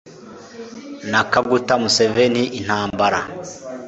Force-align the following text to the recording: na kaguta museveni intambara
na 1.11 1.21
kaguta 1.31 1.73
museveni 1.83 2.43
intambara 2.59 3.21